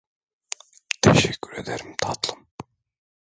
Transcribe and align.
Teşekkür 1.01 1.53
ederim 1.57 1.95
tatlım. 2.03 2.47